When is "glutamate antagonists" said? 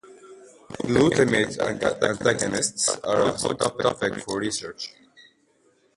0.83-2.89